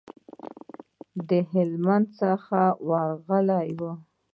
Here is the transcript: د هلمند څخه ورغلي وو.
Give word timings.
د 1.29 1.31
هلمند 1.51 2.07
څخه 2.21 2.61
ورغلي 2.87 3.69
وو. 3.79 3.91